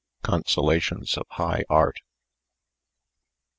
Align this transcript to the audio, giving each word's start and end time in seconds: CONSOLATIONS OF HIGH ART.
CONSOLATIONS 0.23 1.15
OF 1.15 1.27
HIGH 1.29 1.63
ART. 1.69 1.99